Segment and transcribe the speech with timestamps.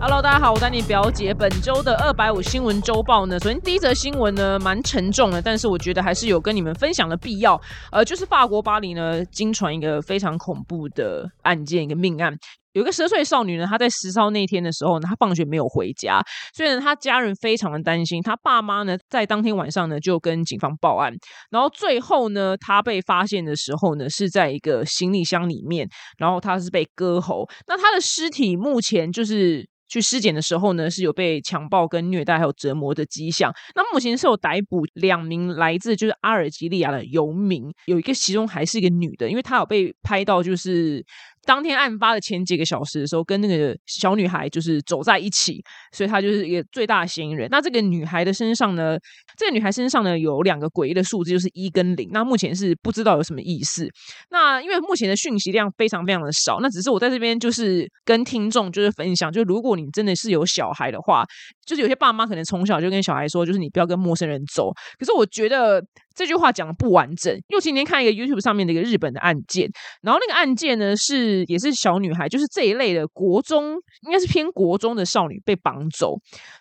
[0.00, 1.34] Hello，大家好，我丹尼表姐。
[1.34, 7.60] 本周的二百五新闻周报呢，首先第一则新闻呢蛮沉重的，但是我觉得还是有跟你们分享的必要。
[7.90, 12.32] 呃，就是法国巴黎呢，经传一个非常恐怖的案件，一个命案。
[12.74, 16.22] 有个十岁少女呢，她在十号那天的时候呢，她放学没有回家，
[16.54, 18.22] 所以呢，她家人非常的担心。
[18.22, 21.12] 她爸妈呢，在当天晚上呢，就跟警方报案。
[21.50, 25.88] 然后最后呢，她被发现的时候呢，是在一个行李箱里面，
[26.18, 27.48] 然后她是被割喉。
[27.66, 29.68] 那她的尸体目前就是。
[29.88, 33.52] 去尸检的时候呢，是有被强暴、跟虐待还有折磨的迹象。
[33.74, 41.04] 那目前是有逮捕两名来自就是阿尔及利亚的游民，有一个其中还是一个女的，因为她有被拍到就是。
[41.48, 47.48] 当天案发的前几个小时的时候，跟那个小女孩就是走在一起，所以她就是一个最大的嫌疑人。
[47.50, 48.98] 那这个女孩的身上呢，
[49.38, 52.10] 这个女孩身上呢有两个诡异的数字，就是一跟零。
[52.12, 53.88] 那目前是不知道有什么意思。
[54.28, 61.24] 那因为目前的讯息量非常非常的少，那只是我在这边就是跟听众就是分享，就如果你真的是有小孩的话，
[61.64, 64.70] 就是有些爸妈可能从小就跟小孩说，就是你不要跟陌生人走。
[64.98, 65.82] 可是我觉得。
[66.18, 67.32] 这句话讲的不完整。
[67.46, 69.70] 又今天看一个 YouTube 上面的一个日本的案件，
[70.02, 76.16] 然后那个案件呢是也是小女孩，就是这一类的国中，应该是偏国中的少女被绑走。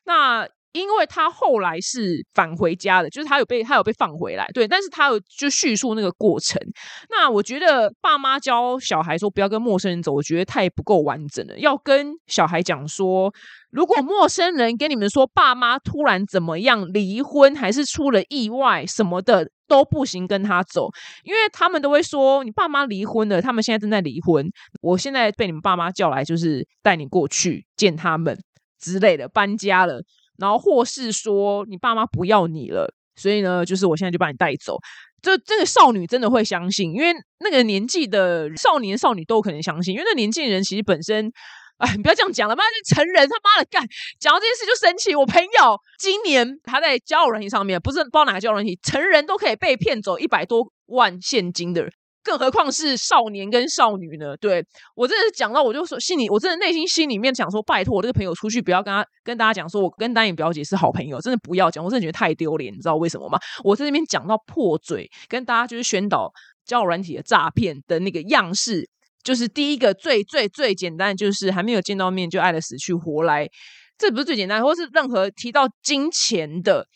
[0.06, 6.62] 那因为他后来是返回家的，就是他有被他有被放回来，对，但是他有就叙述那个过程。
[7.10, 11.58] 那我觉得爸妈教小孩说不要跟陌生人走，我觉得太不够完整了。
[11.60, 13.34] 要跟小孩讲说。
[13.70, 20.90] 如果陌生人跟你们说爸妈突然怎么样离婚，还是出了意外什么的都不行，跟他走，
[21.26, 24.50] 因为他们都会说你爸妈离婚了，他们现在正在离婚。
[24.82, 28.40] 我现在被你们爸妈叫来，就是带你过去见他们
[28.80, 30.02] 之类的，搬家了，
[30.38, 34.78] 然后或是说你爸妈不要你了，所以呢，就是我现在就把你带走。
[35.22, 41.32] 就这个少女真的会相信，因为那个年纪的少年少女都可能相信，因为那年纪人其实本身。
[41.78, 43.88] 哎，你不要这样讲了，妈是成人，他妈的干！
[44.20, 45.14] 讲到这件事就生气。
[45.14, 51.94] 我朋友今年他在交友软件上面，不是不知道哪个交友软件，成人都可以被骗走一百多万现金的人，
[52.28, 54.36] 更何况是少年跟少女呢？
[54.36, 54.62] 对
[54.96, 63.40] 我真的是讲到，我就说心里，我真的内心心里面想说，拜托我这个朋友出去不要跟他跟大家讲说，我跟丹影表姐是好朋友，真的不要讲，我真的觉得太丢脸，你知道为什么吗？
[63.64, 66.30] 我在那边讲到破嘴，跟大家就是宣导
[66.66, 68.90] 交友软体的诈骗的那个样式。
[69.24, 73.50] 就是第一个最最最简单，就是还没有见到面就爱的死去活来，
[73.98, 76.88] 这不是最简单，或是任何提到金钱的、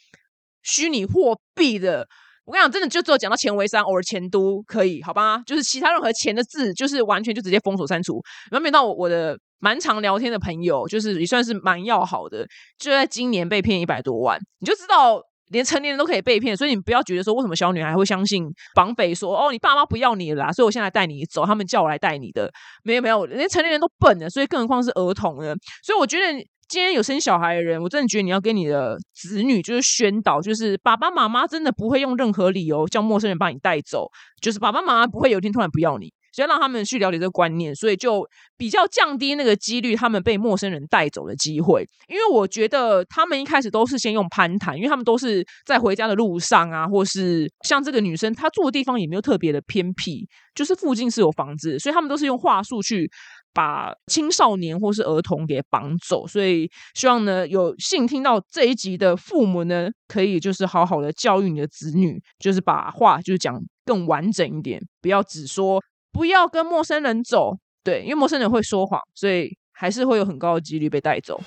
[0.64, 2.08] 虚拟货币的，
[2.46, 5.42] 我跟你讲，真的就只有讲到钱为三，偶尔钱都可以，好吧？
[5.46, 8.22] 就是其他任何钱的字，就是完全就直接封锁删除。
[8.52, 12.46] 然后，没到我我的蛮常聊天的朋友，就是也算是蛮要好的，
[12.78, 15.22] 就在今年被骗一百多万，你就知道。
[15.52, 22.50] 连成年人都可以被骗，所以你不要觉得说为什么小女孩会相信绑匪说哦，你爸妈不要你了，所以我现在带你走，他们叫我来带你的，
[22.86, 25.54] 没有没有，连成年人都笨的，所以更何况是儿童呢？
[25.84, 26.42] 所以我觉得
[26.72, 34.08] 今天有生小孩的人，我真的觉得你要跟你的子女就是宣导，就是爸爸妈妈真的不会用任何理由叫陌生人把你带走，
[34.42, 36.14] 就是爸爸妈妈不会有一天突然不要你。
[36.34, 38.26] 只要让他们去了解这个观念，所以就
[38.58, 41.86] 比较降低那个几率，他们被陌生人带走的机会。
[42.08, 53.12] 因为我觉得他们一开始都是先用攀谈，因为他们都是在回家的路上啊，或是像这个女生她住的地方也没有特别的偏僻，就是附近是有房子，所以他们都是用话术去
[53.54, 56.26] 把青少年或是儿童给绑走。
[56.28, 65.82] 所以希望呢，有幸听到这一集的父母呢，可以就是好好的教育你的子女，就是把话就是讲更完整一点，不要只说。
[66.14, 71.40] 不要跟陌生人走，对，因为陌生人会说谎，所以还是会有很高的几率被带走。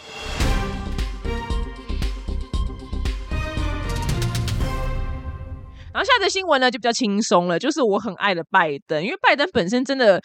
[5.92, 10.20] 然后下则新闻呢就比较轻松了，就是我很爱的拜登，因为拜登本身真的。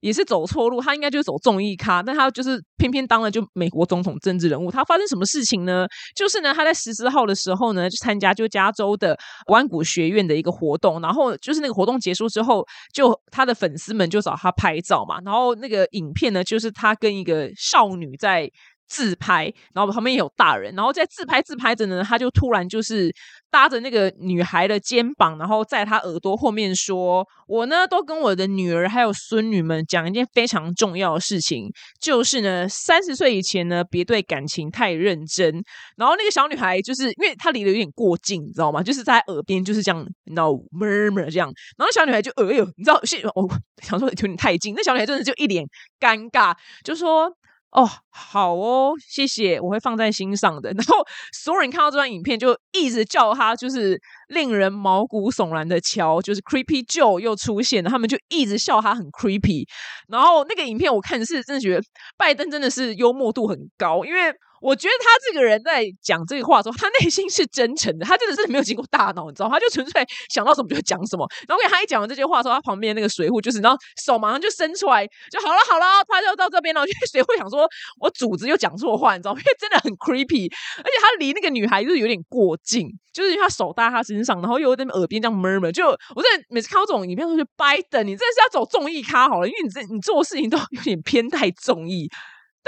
[0.00, 4.70] 也是走错路，他应该就是走综艺咖，但他就是偏偏当了就美国总统政治人物。
[4.70, 5.86] 他发生什么事情呢？
[6.14, 18.50] 就是呢，他在十四号的时候呢，就参加就加州的湾谷学院的一个活动，然后就是那个活动结束之后，就他的粉丝们就找他拍照嘛，然后那个影片呢，就是他跟一个少女在。
[18.88, 23.14] 自拍，然后旁边也有大人，然后在自拍自拍着呢，他就突然就是
[23.50, 31.70] 搭着那个女孩的肩膀，然后在她耳朵后面说：“我呢都跟我的女儿还有孙女们讲一件非常重要的事情，
[32.00, 35.62] 就是呢三十岁以前呢别对感情太认真。”
[35.96, 38.82] 然后那个小女孩就是因为她离得有点过近，你知道吗？
[38.82, 43.00] 就是在耳边就是这样，你知道 murmur 这样，然后小女孩就哎呦，你知道，
[43.34, 43.48] 我
[43.82, 45.64] 想说有点太近，那小女孩真的就一脸
[46.00, 47.30] 尴尬，就说。
[47.72, 50.70] 哦，好哦，谢谢，我会放在心上的。
[50.76, 59.66] 然后所有人看到这段影片，就一直叫他，就是令人毛骨悚然的乔，就是 Creepy Joe 又出现了，他们就一直笑他很 creepy。
[60.08, 61.82] 然后那个影片我看是真的觉得
[62.16, 64.34] 拜登真的是幽默度很高，因为。
[64.60, 71.26] 我觉得他这个人在讲这个话的时候，他内心是真诚的，他真的是没有经过大脑，你知道，他就纯粹想到什么就讲什么。
[71.46, 76.84] 然后给他一讲完这句话之后，他旁边那个水户就是，然后手马上就伸出来，就好了好了，他就到这边了。
[76.86, 77.68] 就水壶想说，
[78.00, 79.32] 我主子又讲错话，你知道？
[79.32, 85.70] 因为真的很 creepy，而且他离那个女孩就是有点过近，就是因为他手搭他身上，然后又在耳边这样 murmur。
[85.70, 92.08] 就我真的每次看到这种影片，都觉得拜登，你真的是要走综艺咖好了，因为你这你做事情都有点偏太综艺。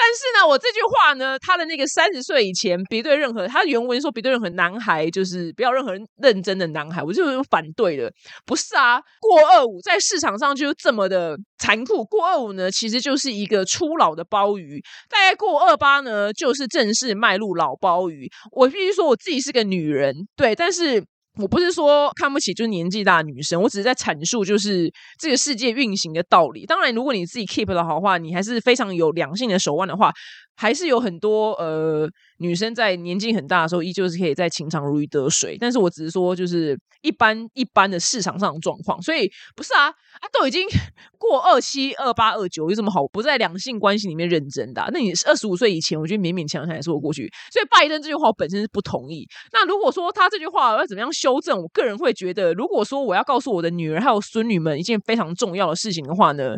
[0.02, 8.10] 但是呢，我这句话呢，他的那个三十岁以前别对任何，他原文说别对任何男孩，就是不要任何人认真的男孩，我就反对了。
[8.46, 12.02] 不是啊，过二五在市场上就这么的残酷。
[12.06, 14.80] 过二五呢，其实就是一个初老的鲍鱼，
[15.10, 18.26] 大概过二八呢，就是正式迈入老鲍鱼。
[18.52, 21.04] 我必须说，我自己是个女人，对，但是。
[21.40, 26.66] 我不是说看不起就是年纪大的女生，我只是在阐述就是这个世界运行的道理。
[26.66, 30.12] 当然，如果你自己 keep 的好话，你还是非常有良性的手腕的话。
[30.56, 32.06] 还是有很多呃
[32.36, 35.56] 女生在年纪很大的时候，依旧是可以在情场如鱼得水。
[35.58, 39.00] 但是我只是说，就是一般一般的市场上的状况。
[39.00, 39.26] 所以
[39.56, 40.66] 不是啊，啊都已经
[41.18, 44.88] 过二七、二八、二九，有什么好不在两性关系里面认真的？
[44.92, 47.30] 那你二十五岁以前，我觉得勉勉强强也说得过去。
[47.52, 49.26] 所以拜登这句话我本身是不同意。
[49.52, 56.54] 那如果说他这句话要怎么样修正，我个人会觉得，如果说我要告诉我的女儿还有孙女们一件非常重要的事情的话呢？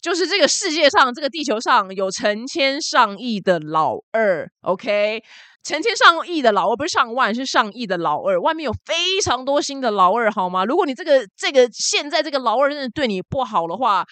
[0.00, 5.22] 就是这个世界上，这个地球上有成千上亿的老二，OK，
[5.62, 8.40] 成千上亿的老二不是上万，是上亿的老二。
[8.40, 10.64] 外面有非常多新的老二，好吗？
[10.64, 14.04] 如果你这个这个现在这个老二真的对你不好的话。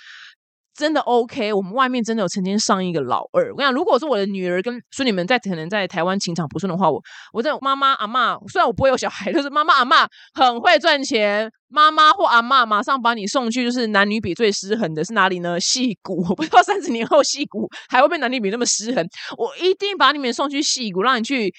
[0.78, 3.50] 真的 OK，我们外面真的有成千上亿个老二。
[3.50, 7.02] 我跟你讲，如果说我的女儿跟孙女们在可能在台湾情场不顺的话，我
[7.32, 15.58] 我这妈妈阿妈，虽然我不会有小孩，就是妈妈阿妈很会赚钱，妈妈或阿妈马上把你送去，就是男女比最失衡的是哪里呢？
[15.58, 19.04] 戏骨，我不知道三十年后戏骨还会不会男女比那么失衡，
[19.36, 21.52] 我一定把你们送去戏骨，让你去。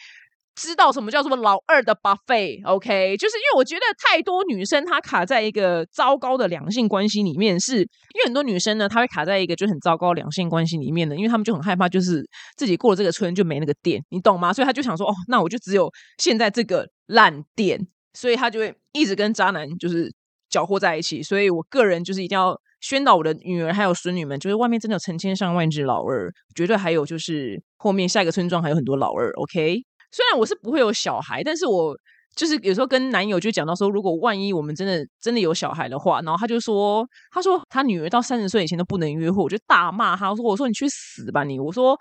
[0.60, 12.22] 知道什么叫做老二的 buffet？OK，就是因为我觉得太多女生她卡在一个糟糕的两性关系里面，是因为很多女生呢，她会卡在一个就很糟糕两性关系里面的，因为她们就很害怕，就是
[12.58, 14.52] 自己过了这个村就没那个店，你懂吗？
[14.52, 17.80] 所以她就想说，哦，那我就只有现在这个烂店，
[18.14, 20.14] 所以她就会一直跟渣男就是
[20.50, 21.24] 搅和在一起。
[21.24, 29.32] 所以我个人就是一定要宣导我的女儿还有孙女们，就是外面真的有成千上万只老二，绝对还有就是后面下一个村庄还有很多老二。
[29.36, 29.84] OK。
[30.12, 31.96] 虽然我是不会有小孩，但是我
[32.36, 41.60] 就是有时候跟男友就讲到说，如果万一我们真的真的有小孩的话，然后他就说，他说他女儿到三十岁以前都不能约会，我就大骂他，我说我说你去死吧你！
[41.60, 41.98] 我说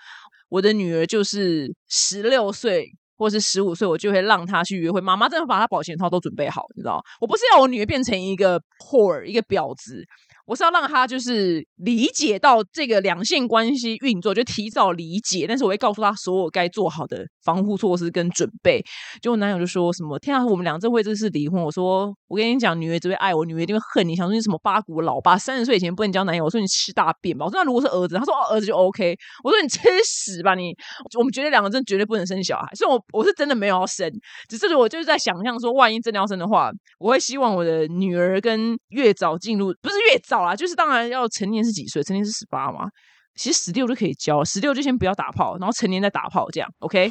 [0.49, 5.01] 我的女儿就是十六岁或是十五岁，我就会让她去约会。
[5.01, 7.03] 妈妈真的把她保险套都准备好，你知道？
[7.21, 10.05] 我不是要我女儿变成一个 whore 一个婊子。
[10.49, 15.45] 我是要让他就是理解到这个两性关系运作，就提早理解。
[15.47, 18.83] 但是我会告诉他所有该做好的防护措施跟准备。
[19.21, 24.17] 就我男友就说什么：“天啊，我们两这会这是离婚？”我说：“我跟你讲，女儿只会爱我，女儿一定会恨你。
[24.17, 29.15] 想说你什么八股老爸，三十岁以前不能交男友。”我说：“你吃大便吧。”我说：“那如果是儿子？”他说：“哦，儿子就 OK。”
[29.45, 30.75] 我说：“你吃屎吧你！”
[31.19, 32.67] 我们觉得两个真绝对不能生小孩。
[32.75, 34.11] 所以，我我是真的没有要生，
[34.49, 40.38] 只是我就是在想象说，万一真的要生的话，我会希望我的女儿跟越早进入，不是越早。
[40.39, 42.01] 好啦，就是当然要成年是几岁？
[42.01, 42.89] 成年是十八嘛？
[43.35, 47.11] 其实十六就可以交，十六就先不要打炮，然后成年再打炮，这样 OK。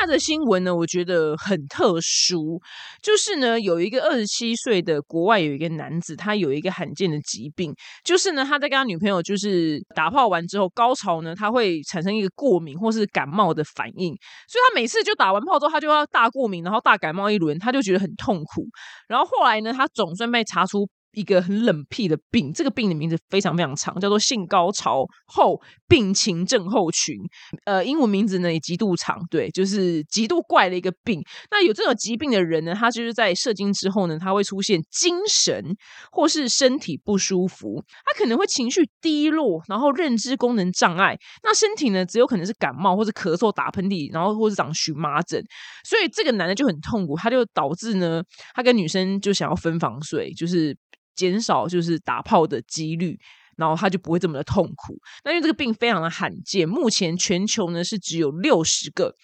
[0.00, 2.60] 下的新闻呢，我觉得很特殊，
[3.02, 14.14] 就是呢，有一个二十七岁的国外有一个男子，他有一个罕见的疾病，就是呢，他在跟他女朋友就是打炮完之后，高潮呢，他会产生一个过敏或是感冒的反应，
[14.48, 18.66] 所以他每次就打完炮之后，他就要大过敏，然后大感冒一轮，他就觉得很痛苦，
[19.08, 20.88] 然后后来呢，他总算被查出。
[21.12, 27.16] 一个很冷僻的病，这个病的名字非常非常长，叫做性高潮后病情症候群。
[27.64, 31.22] 呃，英文名字呢也极度长，对，就是极度怪的一个病。
[31.50, 35.62] 那有这种疾病的人呢，他就是在射精之后呢，他会出现精神
[36.10, 41.16] 或是身体不舒服，他可能会情绪低落，然后认知功能障碍。
[41.42, 45.42] 那身体呢，只有可能是感冒或者咳嗽、打喷嚏，然后或者长荨麻疹。
[45.84, 48.22] 所以这个男的就很痛苦，他就导致呢，
[48.54, 50.76] 他跟女生就想要分房睡，就是。
[51.14, 53.18] 减少就是打炮的几率。
[53.54, 54.96] 然后他就不会这么的痛苦。
[55.24, 59.14] 那因为这个病非常的罕见，目前全球呢是只有六十个。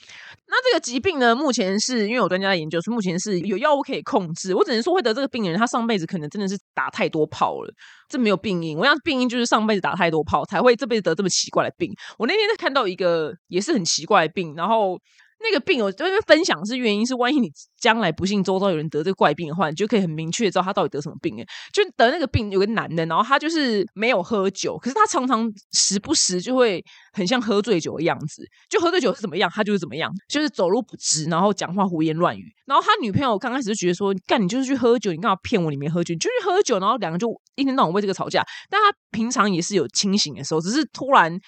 [0.46, 4.54] 那这个疾病呢，目前是因为有专家研究，是目前是有药物可以控制。
[4.54, 7.74] 我只能说，会得这个病人，他上辈子可能真的是打太多炮了，
[8.06, 8.76] 这没有病因。
[8.76, 11.90] 我想病因就是上辈子打太多炮，才会这辈子得这么奇怪的病。
[12.18, 15.00] 我那天在看到一个也是很奇怪的病，然后。
[15.40, 17.48] 那个病，我这边分享是原因是，万一你
[17.80, 21.40] 将来不幸周遭有人得这个怪病的话，你就可以很明确知道他到底得什么病。
[21.40, 28.44] 哎，就得那个病有个男的，然后他就是没有喝酒，可是他常常时不时就会很像喝醉酒的样子。
[28.68, 32.44] 就喝醉酒是怎么样，他就是怎么样，就是走路不直，然后讲话胡言乱语。
[32.66, 35.70] 然后他女朋友刚开始就觉得说，干你就是去喝酒，你干嘛骗我？
[35.70, 38.44] 你没喝酒，你就去喝酒，然后两个就一天到晚为这个吵架。
[38.68, 41.38] 但他平常也是有清醒的时候，只是突然。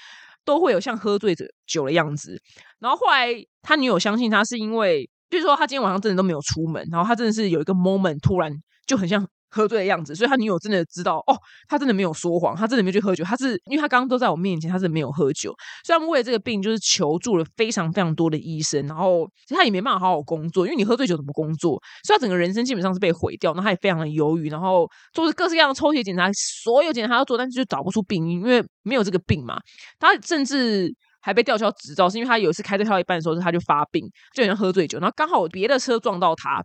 [0.44, 1.35] 都会有像喝醉
[1.66, 2.40] 酒的样子，
[2.78, 3.28] 然后后来
[3.62, 8.52] 他女友相信他是因为，就是说他今天晚上真的都没有出门，然后他真的是有一个 moment 突然
[8.87, 9.26] 就很像。
[9.50, 11.37] 喝醉的样子，所以他女友真的知道哦，
[11.69, 15.54] 他真的没有说谎，他真的没有去喝酒，他是因为他刚刚都在我面前，他是没有喝酒，
[15.85, 21.80] 所以他们为了这个病就是求助了非常非常多的医生，然后其实他也没办法好好工作，因为你喝醉酒怎么工作？
[22.04, 29.59] 所以他整个人生基本上是被毁掉，那他也非常的忧郁，然后做各式各样的抽血检查，所有检查都做，但是就找不出病因，因为没有这个病嘛。
[29.99, 30.88] 他甚至
[31.21, 34.04] 还被吊销执照，是因为他有一次开车开一半的时候，他就发病，
[34.35, 36.64] 就好像喝醉酒，然后刚好别的车撞到他，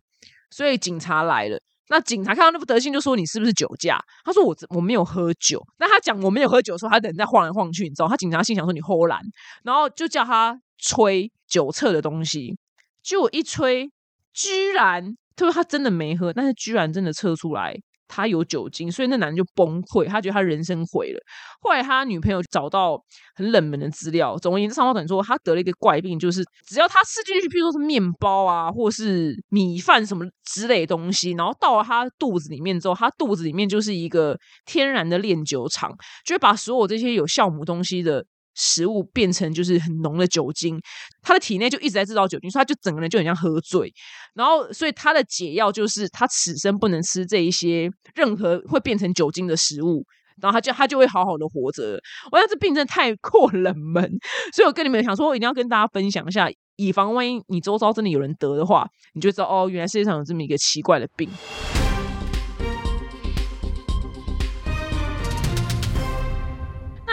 [0.51, 1.59] 所以警察来了。
[1.89, 4.03] 那警察看到那副德行，就说你是不是酒驾？
[4.23, 5.63] 他说我我没有喝酒。
[5.77, 8.07] 那他讲我没有喝酒的时候，他人在晃来晃去，你知道？
[8.07, 9.21] 他警察心想说你偷懒，
[9.63, 12.57] 然后就叫他吹酒测的东西。
[13.03, 13.91] 就一吹，
[14.33, 17.75] 居然他说他真的没喝，但是居然真的测出来。
[18.07, 21.19] 他有酒精，所以那男人就崩溃，他觉得他人生毁了。
[21.61, 23.01] 后来他女朋友找到
[23.35, 35.91] 很冷门的资料，总而言之，上报等说他得了一个怪病，就是只要他吃进去，譬如说是面包啊，或是米饭什么之类东西，然后到了他肚子里面之后，他肚子里面就是一个天然的炼酒厂，
[36.25, 38.25] 就会把所有这些有酵母东西的。
[38.55, 40.81] 食物变成就是很浓的酒精，
[41.21, 43.93] 他的体内就一直在制造酒精，所以他就整个人就很像喝醉。
[44.33, 50.05] 然后，所以他的解药就是他此生不能吃这一些任何会变成酒精的食物，
[50.41, 51.99] 然后他就他就会好好的活着。
[52.31, 54.03] 我想这病症太过冷门，
[54.53, 61.29] 所以我跟你们想说，我一定要跟大家分享一下，以防万一你周遭真的有人得的话，你就知道哦，原来世界上有这么一个奇怪的病。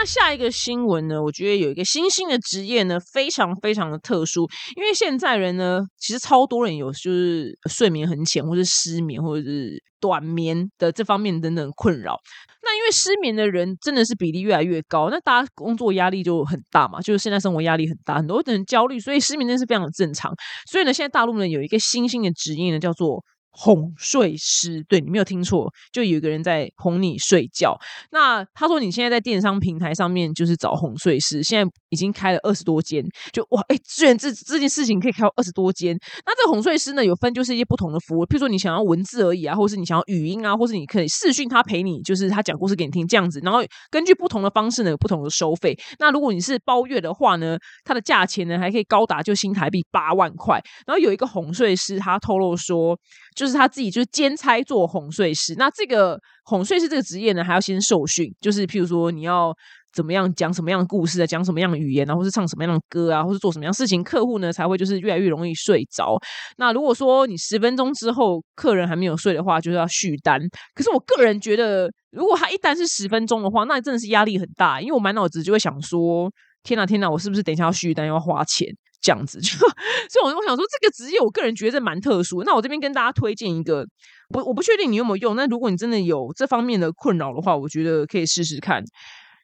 [0.05, 1.21] 下一个新闻呢？
[1.21, 4.47] 我觉得有一个新兴的职业呢，非常非常的特殊。
[4.75, 12.17] 因为现在人呢，其实超多人有就是睡眠很浅，或是失眠，或者是短眠的这方面等等困扰。
[12.61, 20.33] 那因为失眠的人真的是比例越来越高，那大家工作压力就很大嘛，就是现在生活压力很大，很多人焦虑，所以失眠真的是非常的正常。
[20.69, 23.23] 所以呢，现在大陆呢有一个新兴的职业呢，叫做。
[23.55, 27.77] 哄睡师，对你没有听错，就有一个人在哄你睡觉。
[28.11, 35.95] 那他说你现在在电商平台上面就是找哄睡师，现在已经开了二十多间，就哇哎，居然这这件事情可以开二十多间。
[36.25, 43.39] 那这个哄睡师呢，有分就是一些不同的服务，譬如说你想要文字而已啊，或是你想要语音啊，或是你可以视讯他陪你，就是他讲故事给你听这样子。
[43.43, 45.77] 然后根据不同的方式呢，有不同的收费。
[45.99, 50.59] 那如果你是包月的话呢，它的价钱呢还可以高达就新台币八万块。
[50.87, 52.97] 然后有一个哄睡师，他透露说。
[53.43, 59.53] 就是他自己就是兼差做哄睡师，那这个哄睡师这个职业呢，还要先受训，就是譬如说你要
[59.91, 66.17] 怎么样讲什么样的故事啊，讲什么样的语言啊，或是唱什么样的歌啊，或是做什么样的事情，客户呢才会就是越来越容易睡着。
[66.57, 70.39] 那如果说你十分钟之后客人还没有睡的话，就是要续单。
[70.73, 76.31] 可是我个人觉得，如果他一单是十分钟的话，那真的是压力很大，因为我满脑子就会想说：
[76.63, 78.67] 天哪，天哪，我是不是等一下要续单要花钱？
[79.01, 82.41] 这样子， 就所以我我想说，这个职业我个人觉得蛮特殊。
[82.43, 83.85] 那我这边跟大家推荐一个，
[84.29, 85.35] 不，我不确定你有没有用。
[85.35, 88.81] 那如果你真的有这方面的困扰的话，我觉得可以试试看。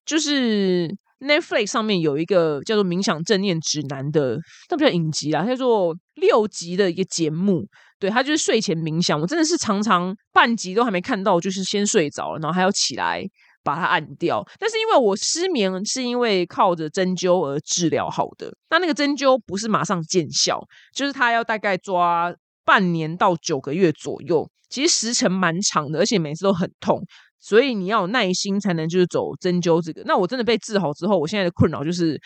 [0.05, 0.87] 就是
[1.19, 4.37] Netflix 上面有一个叫做《冥想正念指南》的，
[4.69, 7.67] 那不叫影集啦，叫做六集的一个节目。
[7.99, 9.19] 对，它就是睡前冥想。
[9.19, 13.21] 我真的是常常半集都还没看到，就是先睡着了，然后还要起来。
[13.63, 20.61] 把它按掉，但是因为我失眠是因为靠着针灸而治疗好的，那那个针灸不是马上见效，
[20.93, 27.01] 就是它要大概抓半年到九个月左右，其实时程蛮长的，而且每次都很痛，
[27.39, 30.01] 所以你要有耐心才能就是走针灸这个。
[30.05, 32.19] 那我真的被治好之后，我现在的困扰就是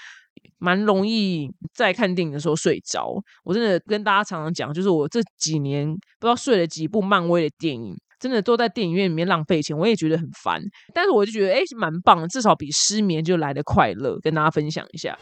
[0.60, 3.16] 蛮容易在看电影的时候睡着。
[3.44, 5.88] 我真的跟大家常常讲，就是我这几年
[6.20, 7.96] 不知道睡了几部漫威的电影。
[8.24, 10.62] 真的坐在电影院里面浪费钱，我也觉得很烦。
[10.94, 14.18] 但是我就觉得，哎，蛮棒的，至少比失眠就来的快乐。
[14.22, 15.20] 跟大家分享一下。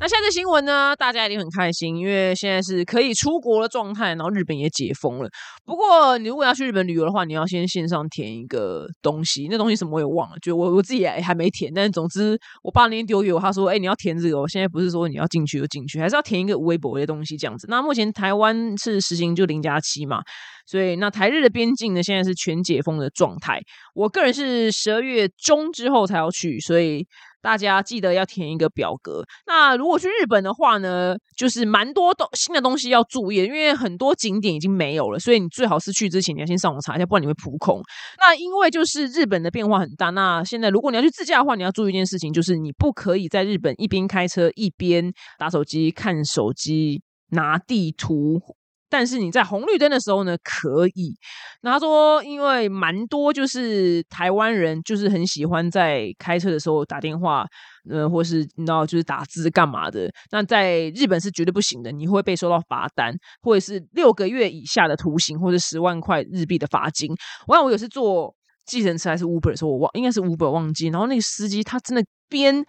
[0.00, 0.94] 那下次新闻呢？
[0.94, 5.28] 大家一定很开心，因为现在是可以出国的状态，然后日本也解封了。
[5.64, 11.72] 不过你如果要去日本旅游的话，你要先线上填一个东西，那东西什么我也忘了，就我我自己也还没填。
[11.74, 17.66] 但是总之，我爸那天丢给我，他说：“哎，你要填这个。”现在不是说你要进去就进去，还是要填一个微博的东西这样子。
[17.68, 20.22] 那目前台湾是实行就零加七嘛，
[20.64, 23.60] 所以那台日的边境呢，现在是全解封的状态。
[23.94, 27.04] 我个人是十二月中之后才要去，所以。
[27.40, 29.22] 大家记得要填一个表格。
[29.46, 37.80] 那如果去日本的话呢，就是蛮多东新的东西要注意，因为很多景点已经没有了，所以你最好是去之前你要先上网查一下，不然你会扑空。
[38.18, 48.57] 那因为就是日本的变化很大，那现在如果你要去自驾的话，你要注意一件事情，就是你不可以在日本一边开车一边打手机、看手机、拿地图。
[48.90, 51.14] 但是你在红绿灯的时候呢，可以。
[51.60, 57.44] 那他说，因为蛮多就是台湾人，就是很喜欢在开车的时候打电话，
[57.90, 60.10] 呃，或是你知道，就是打字干嘛的。
[60.30, 67.10] 那在日本是绝对不行的，你会被收到罚单，或者是六个月以下的徒刑，或者十万块日币的罚金。
[67.46, 72.64] 我看我有次坐计程车还是 Uber 的时候，我忘应该是 Uber 忘记，然后那个司机他真的边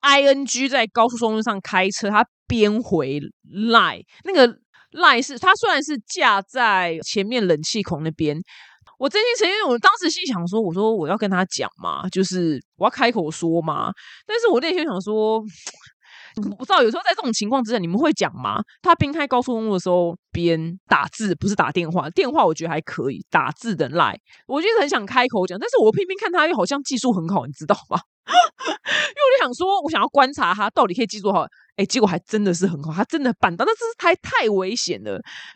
[0.00, 3.20] ing 在高速公路上开车，他边回
[3.72, 4.58] 来那个。
[4.92, 8.36] 赖是，它虽然是架在前面冷气孔那边，
[8.98, 13.92] 我真心承认，我当时心想说，我说我要跟他讲嘛，就是我要开口说嘛，
[14.26, 15.40] 但是我内心想说，
[16.56, 18.62] 不知道有时候在这种情况之下，你们会讲吗？
[18.80, 28.00] 他边开高速公路的时候边打字，不是打电话，电话我觉得还可以，打字的赖，我就是很想开口讲，但是我偏偏看他又好像技术很好，你知道吗？
[28.28, 31.46] 因为我就想说，我想要观察他到底可以记住好。
[31.78, 35.12] 哎，结果还真的是很好，他真的办到，那这是太太危险了。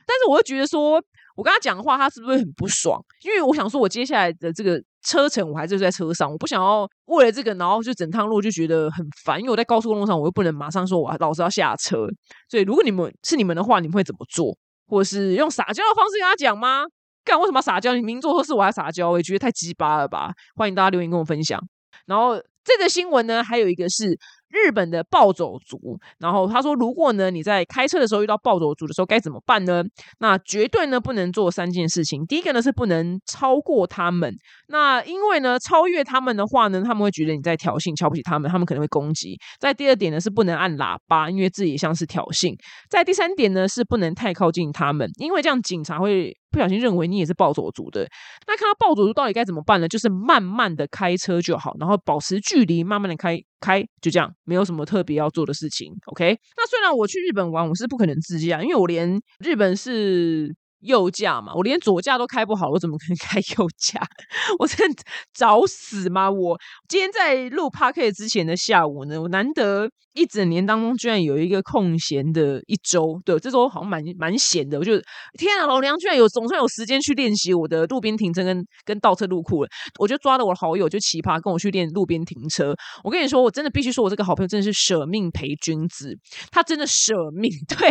[0.06, 1.02] 但是我又觉得说，
[1.34, 3.04] 我跟他讲的话，他是不是很不爽？
[3.24, 9.40] 因为我想说，我接下来的这个车程，我还是在车上，我不想要为了这个，然后就整趟路就觉得很烦。
[9.40, 12.06] 因为我在高速公路上，我又不能马上说我老是要下车。
[12.48, 14.56] 所以，如果你们是你们的话，你们会怎么做？
[14.86, 16.84] 或者是用撒娇的方式跟他讲吗？
[17.24, 17.94] 干为什么撒娇？
[17.94, 20.32] 你明做错事我还撒娇，我也觉得太鸡巴了吧？
[20.54, 21.60] 欢迎大家留言跟我分享。
[22.06, 24.18] 然后这个新闻呢，还有一个是。
[24.52, 29.82] 日本的暴走族，然后他说，如果呢你在开车的时候遇到暴走族的时候该怎么办呢？
[30.18, 32.22] 那绝对呢不能做三件事情。
[32.26, 34.30] 第一个呢是不能超过他们，
[34.68, 39.38] 那因为呢超越他们的话呢，他们会觉得你在挑衅，瞧不起他们，他们可能会攻击。
[39.58, 42.54] 在第二点呢是不能按喇叭，因为这也像是挑衅。
[42.90, 46.36] 在第三点呢是不能太靠近他们，因为这样警察会。
[46.52, 48.06] 不小心认为你也是暴走族的，
[48.46, 49.88] 那看到暴走族到底该怎么办呢？
[49.88, 55.90] 就是慢慢的开车就好，然后保持距距离，慢慢的开开，就这样，没有什么特别要做的事情。
[56.06, 60.54] OK，那虽然我去日本玩，我是不可能自驾，因为我连日本是。
[60.82, 64.00] 右驾嘛，我连左驾都开不好，我怎么可能开右驾？
[64.58, 65.02] 我真的
[65.34, 66.30] 找死吗？
[66.30, 74.78] 我今天在录 p a r k 之前的下午呢，我难得一整年当中居然有一个空闲的一周，对，这周好像蛮蛮闲的。
[74.78, 74.92] 我就
[75.38, 79.68] 天啊，老娘居然有总算有时间去练习我的路边停车跟跟倒车入库了。
[79.98, 82.74] 我就抓了我的好友，就奇葩跟我去练路边停车。
[83.02, 86.14] 我跟你说，我真的必须说，我这个好朋友真的是舍命陪君子，
[86.50, 87.50] 他真的舍命。
[87.68, 87.88] 对，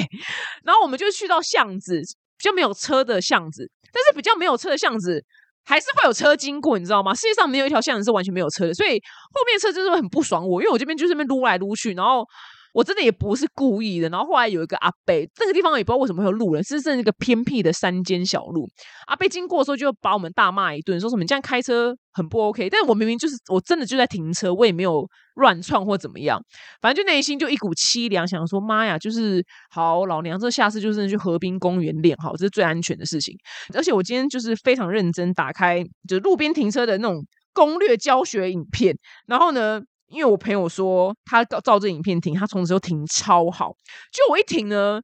[0.63, 2.01] 然后我们就去到巷子。
[2.41, 5.23] 比较没有车的巷子，但是比较没有车的巷子
[5.63, 7.13] 还是会有车经过，你知道吗？
[7.13, 8.99] 世界上没有一条巷子是完全没有车的，所以
[9.31, 12.25] 后面车就是很不爽我，因为我这边就是那边撸来撸去，然后。
[12.73, 18.69] 我真的也不是故意的，然后后来有一个阿伯，那个地方也不知道为什么会有路人，是是那个偏僻的山间小路。
[19.07, 22.69] 阿伯经过的时候就把我们大骂一顿，说什么你这样开车很不 OK。
[22.69, 25.05] 但我明明就是我真的就在停车，我也没有
[25.35, 26.41] 乱闯或怎么样，
[26.81, 33.35] 反正就内心就一股凄凉，想说妈呀，就是好老娘这下次就是去河滨公园练好，这是最安全的事情。
[33.73, 39.81] 而且我今天就是非常认真打开就是路边停车的那种攻略教学影片，然后呢。
[40.11, 43.75] 因为我朋友说他照这影片停，他从此就停超好。
[44.11, 45.01] 就我一停呢。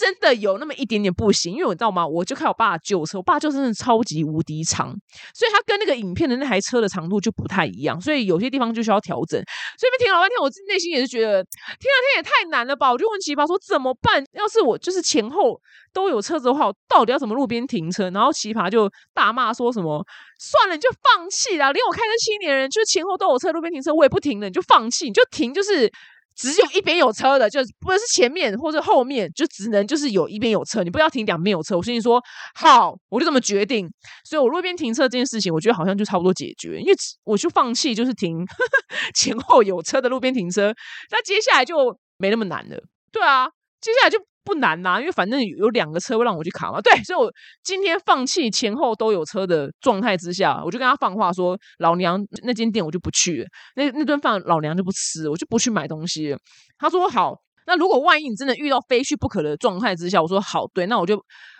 [0.00, 2.06] 真的有那么一点点不行，因为我知道吗？
[2.06, 4.88] 我就看我爸旧车，我爸就真的超级无敌长，
[5.34, 9.38] 所以他跟那个影片的那台车的长度就不太一样，所以有些地方就需要调整。
[9.78, 12.90] 所以被停老半天，我内心也是觉得，天啊，天也太难了吧！
[12.90, 14.24] 我就问奇葩说怎么办？
[14.32, 15.60] 要是我就是前后
[15.92, 18.10] 都有车子的话，我到底要怎么路边停车？
[18.10, 20.04] 然后奇葩就大骂说什么：
[20.38, 21.72] 算了，你就放弃啦！
[21.72, 25.92] 连我开车七年人，就前后都有车，路边停车我也不停了，你就放弃，你就停，就是。
[26.34, 31.76] 只有一边有车的，就不管是前面或者后面，就只能就是有一边有车，你不要停两边有车。
[31.76, 32.18] 我心里说
[32.54, 33.86] 好，我就这么决定。
[34.24, 38.46] 所以我路边停车这件事情，我觉得好像就差不多解决，因为我就放弃就是停
[39.14, 40.74] 前后有车的路边停车。
[41.10, 42.82] 那接下来就没那么难了。
[43.12, 43.46] 对啊，
[43.82, 44.18] 接下来就。
[44.44, 46.80] 不难呐，因为反正有两个车会让我去卡嘛。
[46.80, 56.36] 对，所以我今天放弃前后都有车的状态之下，我就跟他放话说：“老娘那间店我就不去，那那顿饭老娘就不吃，我就不去买东西。”
[56.78, 61.16] 他说：“好。”那如果万一你真的遇到非去不可的状态之下，我说好，对，那我就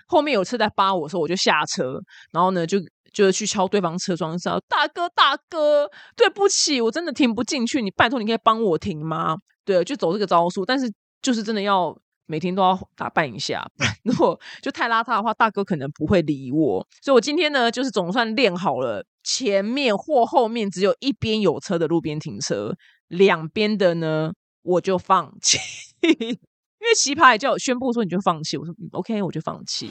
[0.09, 2.01] 后面有车在扒我的时候，我就下车，
[2.33, 2.77] 然后呢就
[3.13, 9.37] 就是去敲对方车窗，说大哥大哥，对不起，我真的停不进去，你拜托你可以帮我停吗？
[9.65, 10.93] 对，就走这个招数，但是
[11.23, 11.97] 就是真的要。
[12.27, 13.67] 每天都要打扮一下，
[14.05, 16.87] 如果就太邋遢的话，大哥可能不会理我。
[17.03, 22.75] 所以我今天呢，就是总算练好了，前面或后面只有一边有车的路边停车，
[23.09, 24.33] 两边的呢
[24.63, 25.59] 我就放弃。
[26.03, 29.91] 因为奇葩也叫我宣布说你就放弃，我说 OK，我就放弃。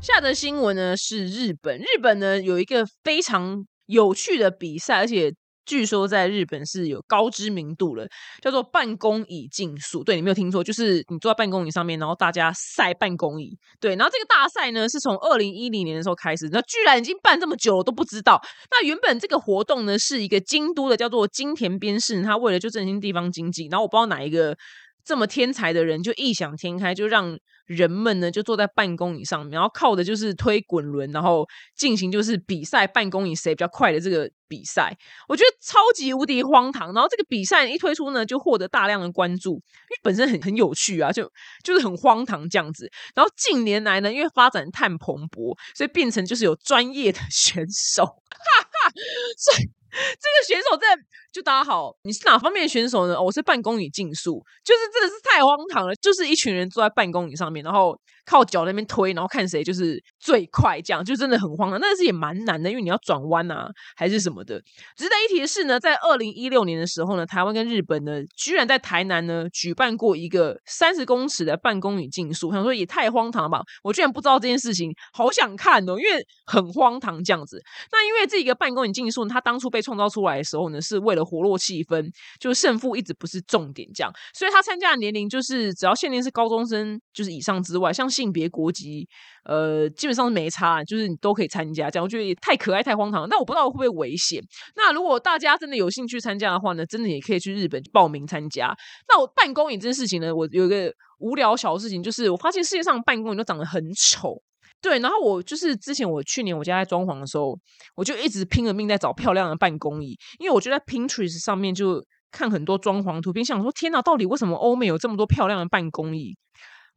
[0.00, 5.34] 下的新闻呢是日本，日本呢有一个非常有趣的比赛，而且。
[5.66, 8.06] 据说在日本是有高知名度了，
[8.42, 10.04] 叫做办公椅竞速。
[10.04, 13.56] 对你没有听错，就是你坐在办公椅上面，然后大家赛办公椅。
[13.80, 18.40] 对，然后这个大赛呢是从二零一零年的时候开始，那居然已经办这么久了都不知道。
[18.70, 24.56] 那原本这个活动呢是一个京都的叫做金田边市，他为了就振兴地方经济，然后我不知道哪一个。
[25.04, 34.96] 这么天才的人就异想天开，就让人们呢就坐在办公椅上面，然后靠的就是推滚轮，然后进行就是比赛办公椅谁比较快的这个比赛。
[35.28, 36.92] 我觉得超级无敌荒唐。
[36.94, 41.30] 然后这个比赛一推出呢，就获得大量的关注，因为本身很很有趣啊，就
[41.62, 42.90] 就是很荒唐这样子。
[43.14, 48.92] 然后近年来呢，因为发展太蓬勃，所以变成就是有专业的 选手，哈哈，
[49.36, 49.70] 所以。
[49.94, 50.88] 这个选手在
[51.34, 53.20] 就大家好，你是哪方面的选手呢？
[53.20, 61.80] 我是办公椅竞速，就是真的是太荒唐了，就是一群人坐在办公椅上面，然后靠脚那边推，然后看谁就是最快，这样就真的很荒唐。
[61.80, 64.62] 但是也蛮难的，因为你要转弯啊，还是什么的。
[64.96, 72.52] 值得一提的是呢，在二零一六年的时候呢，台湾跟日本呢，居然在台南呢举办过一个三十公尺的办公椅竞速。
[72.52, 73.60] 想说也太荒唐了吧！
[73.82, 77.60] 我居然不知道这件事情，好想看哦，因为很荒唐这样子。
[77.90, 82.04] 那因为这个办公椅竞速，它当初被创造出来的时候呢，是为了活络气氛，
[82.38, 89.08] 就是胜负一直不是重点，这样，所以他参加的年龄就是只要限定是高中生，就是以上之外，像性别、国籍，
[89.44, 91.90] 呃，基本上是没差，就是你都可以参加。
[91.90, 93.26] 这样我觉得也太可爱、太荒唐了。
[93.28, 94.42] 那我不知道会不会危险。
[94.76, 98.74] 那如果大家真的有兴趣参加的话呢，真的也可以去日本报名参加。
[99.08, 104.42] 那我办公椅这件事情呢，我有一个无聊小事情，就是我发现世界上办公椅都长得很丑。
[104.84, 107.58] 对，然后我就是之前我去年我家在装潢的时候，
[107.96, 116.36] 我就一直拼了命在找漂亮的办公椅，因为我就在 Pinterest 上面就看很多装潢图片，想说天哪，到底为什么欧美有这么多漂亮的办公椅？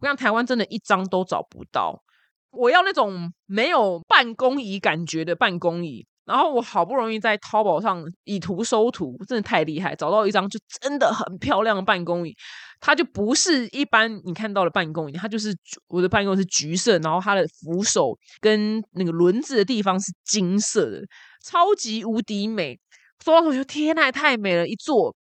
[0.01, 2.03] 我想台湾真的一张都找不到，
[2.51, 6.05] 我要那种没有办公椅感觉的办公椅。
[6.25, 12.35] 然后我好不容易在淘宝上以图搜图，真的太厉害，找到一张就真的很漂亮的办公椅。
[12.79, 15.55] 它就不是一般你看到的办公椅，它就是
[15.87, 21.01] 我的办公是橘色，然后它的扶手跟那个轮子的地方是金色的，
[21.43, 22.79] 超级无敌美。
[23.23, 25.13] 说到我就天呐，太美了，一坐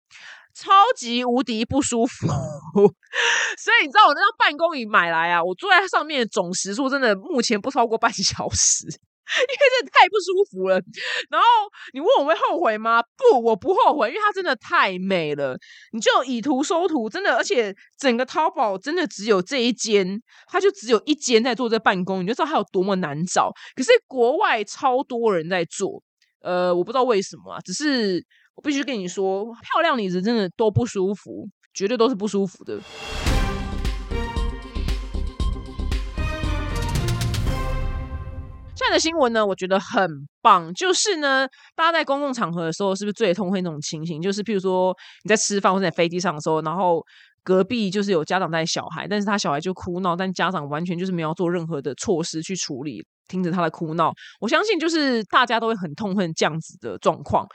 [0.53, 2.27] 超级无敌不舒服。
[3.57, 8.87] 所以你知道我那张办公椅买来啊，我坐在上面总时数真的目前不超过半小时。
[9.25, 10.77] 因为这太不舒服了，
[11.31, 11.47] 然后
[11.93, 13.03] 你问我会后悔吗？
[13.03, 15.59] 不，我不后悔，因为它真的太美了。
[15.93, 23.51] 你就以图搜图，真的，而且整个淘宝真的只有这一间，它就只有一间在做这办公，你就知道它有多么难找。
[23.75, 26.03] 可是国外超多人在做，
[26.43, 32.79] 呃，我不知道为什么啊，只是我必须跟你说，漂亮椅子真的都不舒服，绝对都是不舒服的。
[38.85, 40.07] 看的新闻呢，我觉得很
[40.43, 40.73] 棒。
[40.75, 44.21] 就是呢，大家在公共场合的时候，是不是最痛恨那种情形？
[44.21, 44.95] 就是譬如说
[45.25, 47.03] 你在吃饭或者在飞机上的时候，然后
[47.43, 54.13] 隔壁就是有家长带小孩，但是他小孩就哭闹，但家长完全就是没有做任何的措施去处理，听着他的哭闹。
[54.41, 57.47] 我相信就是大家都会很痛恨这样子的状况。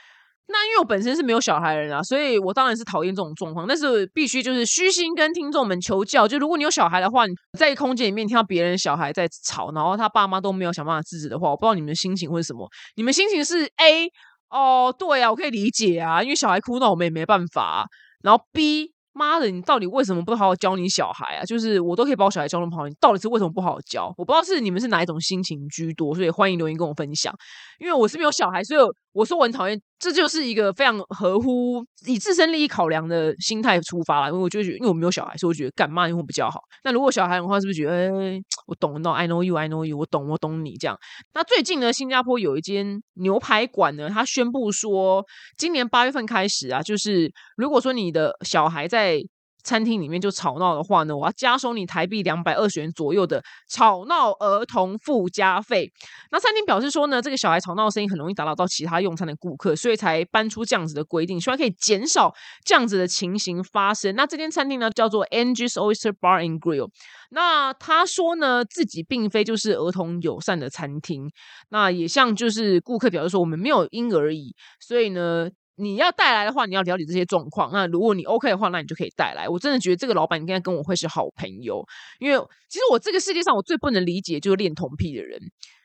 [0.50, 3.66] 那因为我本身是没有小孩人啊，所以我当然是讨厌这种状况。
[3.66, 12.68] 但是必须就是虚心跟听众们求教，就如果你有小孩的话，你在空间里面听到别人小孩在吵，然后他爸妈都没有想办法制止的话，我不知道你们的心情会是什么。
[12.96, 14.08] 你们心情是 A
[14.50, 17.86] 哦，对啊，我可以理解啊，因为小孩哭闹我们也没办法。
[18.22, 18.92] 然后 B。
[19.12, 21.44] 妈的，你到底为什么不好好教你小孩啊？
[21.44, 24.06] 就是我都可以把我小孩教那么好，你到底是为什么不好好教？
[24.16, 27.34] 我不知道是你们是哪一种心情居多，所以欢迎留言跟我分享。
[27.80, 28.80] 因为我是没有小孩，所以
[29.12, 34.28] 我说我很讨厌，这就是一个非常合乎以自身利益考量的心态出发了。
[34.28, 36.60] 因为我就觉得，因为我没有小孩，所以我觉得干嘛会比较好。
[36.82, 40.98] 那如果小孩的话，是不是觉得，哎，我懂，no，I know you，I know you，我懂，我懂你这样。
[41.34, 45.22] 那最近呢，新加坡有一间牛排馆呢，他宣布说，
[45.58, 49.20] 今年八月份开始啊，就是如果说你的小孩在
[49.62, 55.90] 餐厅里面就吵闹的话呢，我要加收你台币两百二十元左右的吵闹儿童附加费。
[56.30, 62.32] 那餐厅表示说呢，这个小孩吵闹的声音很容易打扰到其他用餐的顾客，所以才搬出这样子的规定，希望可以减少
[62.64, 64.14] 这样子的情形发生。
[64.14, 66.88] 那这间餐厅呢，叫做 Angie's Oyster Bar and Grill。
[67.30, 71.30] 那他说呢，自己并非就是儿童友善的餐厅，
[71.68, 75.48] 那也向就是顾客表示说，我们没有婴儿椅，所以呢。
[75.76, 77.70] 你要带来的话，你要了解这些状况。
[77.72, 79.48] 那如果你 OK 的话，那你就可以带来。
[79.48, 81.84] 我真的觉得这个老板应该跟我会是好朋友，
[82.18, 82.36] 因为
[82.68, 85.40] 其实我这个世界上我最不能理解就是恋童癖的人。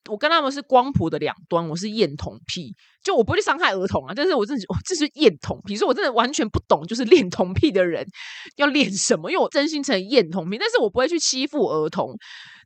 [0.07, 4.13] 我跟他们是光谱的两端，我是厌童癖，就我不会去伤害儿童啊。
[4.15, 8.05] 但是我真的这是厌童癖，所以我真的完全不懂，就是恋童癖的人
[8.57, 9.31] 要练什么。
[9.31, 12.13] 因为我真心成厌童癖，但是我不会去欺负儿童。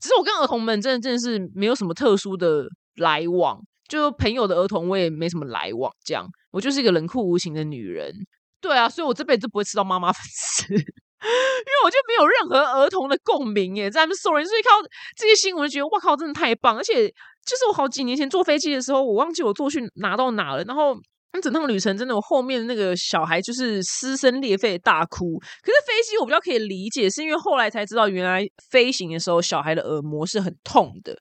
[0.01, 2.65] 只是我跟儿童们真的真的是没有什么特殊的
[2.97, 3.58] 来往。
[3.88, 8.13] 就朋友的儿童，我也没什么来往，这样我就是一个冷酷无情的女人。
[8.62, 14.69] 对啊，所以我这辈子不会吃到妈妈 粉丝，因为我就没有任何儿童的共鸣耶，在他们所有人，所以靠
[15.15, 16.75] 这些新闻，觉得哇靠，真的太棒！
[16.75, 20.97] 而且就是我好几年前坐飞机的时候，我忘记我坐去拿到哪了，然后
[21.31, 25.39] 那整趟旅程真的，我后面那个小孩就是撕声裂肺大哭。
[25.62, 31.15] 可是飞机我比较可以理解，是因为后来才知道，原来飞行的时候小孩的耳膜是很痛的，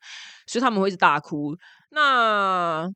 [0.47, 1.55] 所以他们会一直大哭。
[1.91, 2.89] 那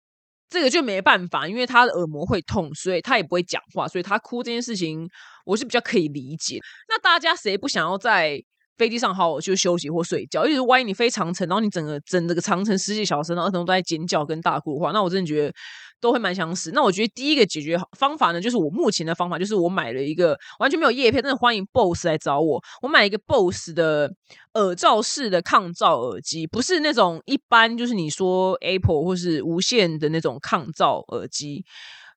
[0.52, 5.08] 这个就没办法，因为他的耳膜会痛，所以他也不会讲话，所以他哭这件事情
[5.46, 6.58] 我是比较可以理解。
[6.88, 8.38] 那大家谁不想要在
[8.76, 10.46] 飞机上好好就休息或睡觉？
[10.46, 15.54] 因为万一你飞长城，然后你整个整这个长城十几小时，然后儿童都在尖叫跟大哭的话，那我真的觉得。
[16.02, 16.72] 都会蛮相似。
[16.74, 22.62] 那我觉得第一个解决方法呢，就是我目前的方法，就是我买了一个完全没有叶片，真的欢迎 BOSS 来找我。
[22.82, 24.12] 我买一个 BOSS 的
[24.54, 31.64] 耳罩式的抗噪耳机，不是那种一般就是你说 Apple 或是无线的那种抗噪耳机。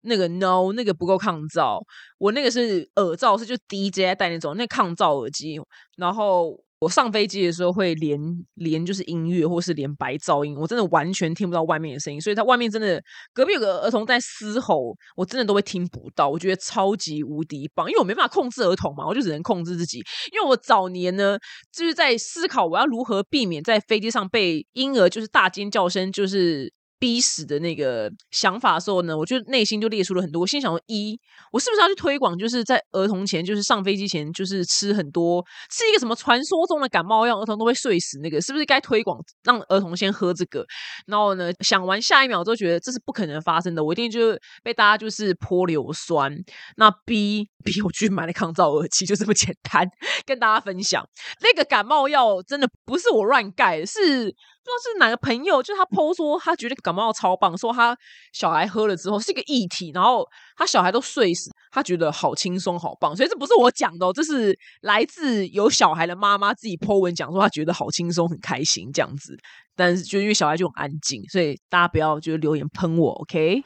[0.02, 1.84] 那个 No，那个不够抗噪。
[2.18, 5.62] 我那个是耳罩，是就 DJ 戴那种那抗噪耳机，
[5.96, 6.65] 然后。
[6.86, 8.20] 我上飞机的时候会连
[8.54, 13.02] 连就是音乐，或是连白噪音，我真的完全听不到外面的声音，所以它外面真的
[13.34, 16.30] 隔壁有个儿童在嘶吼，我真的都会听不到。
[16.30, 19.98] 我觉得超级无敌棒，因为我没办法控制儿童嘛，我就只能控制自己。
[20.32, 21.40] 因为我早年呢
[21.74, 26.72] 就是在思考我要如何避免在飞机上被婴儿就是大尖叫声就是。
[26.98, 30.42] 逼死的那个想法的时候呢，我就内心就列出了很多。
[30.42, 31.20] 我心想：一，
[31.52, 40.66] 我是不是要去推广，就是在儿童前，就是上飞机前，就是吃很多，吃一个什么传说中的感冒药，儿童都会睡死那个，是不是该推广让儿童先喝这个？
[41.08, 46.34] 然后呢，想完下一秒都觉得这是不可能发生的，我一定就被大家就是泼硫酸。
[46.78, 49.86] 那 B B 我去买了抗噪耳机，就这么简单，
[50.26, 51.04] 跟大家分享。
[51.42, 54.34] 那个感冒药真的不是我乱盖，是。
[54.66, 57.96] 不知道是哪个朋友，就他剖说他觉得感冒药超棒，说他
[58.34, 69.38] 小孩喝了之后是一个液体，然后他小孩都睡死，他觉得好轻松好棒，所以这不是我讲的，哦这是来自有小孩的妈妈自己剖文讲说他觉得好轻松很开心这样子，
[69.76, 73.64] 但是就因为小孩就很安静，所以大家不要就留言喷我，OK。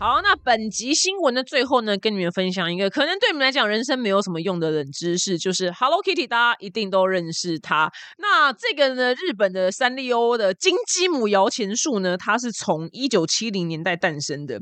[0.00, 7.90] 好，那本集新闻的最后呢，跟你们分享一个可能对你们来讲人生没有什么用的冷知识，就是 Hello Kitty，大家一定都认识它。
[8.18, 14.60] 那这个呢，日本的三丽鸥的金鸡母摇钱树呢，它是从一九七零年代诞生的，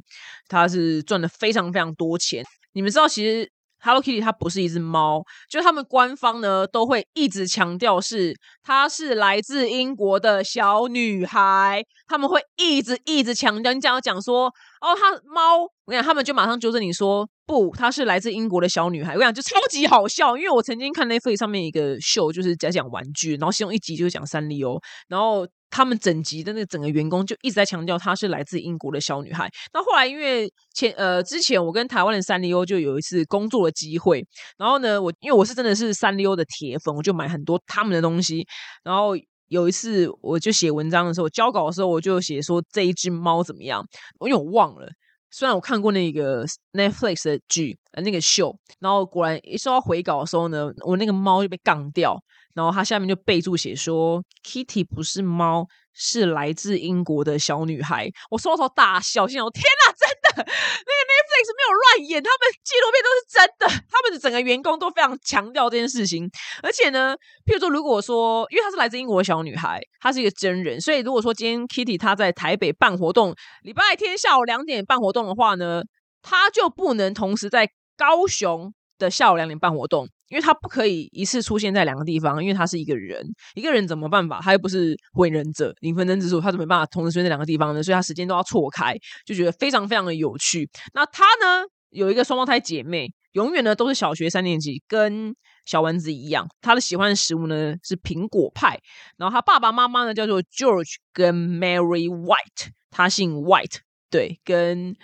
[0.48, 2.42] 它是赚了非常非常多钱。
[2.72, 3.52] 你们知道，其实。
[3.78, 13.72] Hello Kitty 它不是一只猫，就他们官方呢都会一直强调是它是来自英国的小女孩，他们会一直一直强调。
[13.72, 14.46] 你讲讲说
[14.80, 19.12] 哦，它猫，我跟你讲，他们就马上纠正你说不，它是来自英国的小女孩。
[19.12, 25.46] 我跟你讲就超级好笑，因为我曾经看 Netflix 上面一个秀，就是在讲玩具，然后其中一集就是讲三丽鸥，然后。
[25.70, 29.50] 他们整集的那整个员工就一直在强调她是来自英国的小女孩。
[29.72, 34.24] 那后来因为前呃之前我跟台湾的三丽鸥就有一次工作的机会，
[34.56, 38.46] 然后呢我因为我是真的是三丽鸥的铁粉，我就买很多他们的东西。
[38.82, 39.16] 然后
[39.48, 43.84] 有一次我就写文章的时候，交稿的时候我就写说这一只猫怎么样，
[44.24, 44.88] 因为我忘了。
[45.30, 52.18] 虽然我看过那个 Netflix 的剧呃那个秀，然后果然一收到回稿的时候呢，我那个猫就被杠掉。
[52.56, 58.10] 然后他下面就备注写说，Kitty 不是猫，是来自英国的小女孩。
[58.30, 60.42] 我收到大笑，心想：天哪，真的！
[60.42, 63.84] 那个 Netflix 没有乱演，他们纪录片都是真的。
[63.90, 66.30] 他们的整个员工都非常强调这件事情。
[66.62, 67.14] 而且呢，
[67.44, 75.82] 譬如说，如果说，因为她是来自英国的小女孩，她是一个真人，所以如果说今天 Kitty 她在台北办活动，礼拜天下午两点办活动的话呢，
[76.22, 78.72] 她就不能同时在高雄。
[78.98, 84.40] 的下午两点半活动，因为他不可以一次出现在两个地方，因为他是一个人，一个人怎么办法？
[84.42, 87.82] 他又不是火影忍者，零分身之术，他怎么办法同时出现在两个地方呢？
[87.82, 90.68] 所以他时间都要错开，就觉得非常非常的有趣。
[90.92, 95.34] 那他呢，有一个双胞胎姐妹，永远呢都是小学三年级，跟
[95.64, 96.48] 小丸子一样。
[96.60, 98.80] 他的喜欢的食物呢是苹果派，
[99.16, 103.78] 然后他爸爸妈妈呢叫做 George 跟 Mary White，他姓 White，
[104.10, 104.96] 对，跟。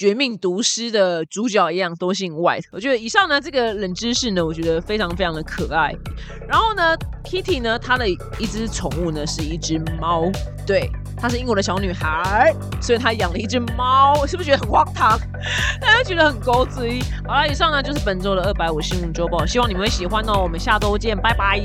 [0.00, 5.94] 绝命毒师的主角一样都姓 White，我觉得以上呢这个冷知识呢，我觉得非常非常的可爱。
[6.48, 10.32] 然后呢，Kitty 呢，她的一只宠物呢是一只猫，
[10.66, 15.20] 对，她是英国的小女孩，所以她养了一只猫，是不是觉得很荒唐？
[15.82, 16.98] 大家觉得很狗嘴？
[17.28, 20.40] 好了，以上呢就是本周的二百五新闻周报，希望你们会喜欢哦。
[20.42, 21.60] 我们下周见，拜拜。